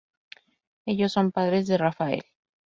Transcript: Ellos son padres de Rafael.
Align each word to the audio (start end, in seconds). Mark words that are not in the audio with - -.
Ellos 0.87 1.11
son 1.11 1.31
padres 1.31 1.67
de 1.67 1.77
Rafael. 1.77 2.23